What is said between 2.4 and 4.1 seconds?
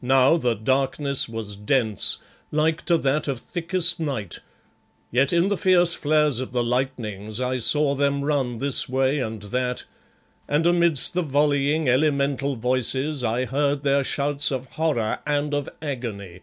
like to that of thickest